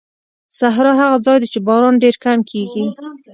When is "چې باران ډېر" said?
1.53-2.15